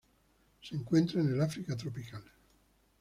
Se 0.63 0.75
encuentran 0.75 1.27
en 1.27 1.33
el 1.33 1.41
África 1.41 1.77
tropical. 1.77 2.23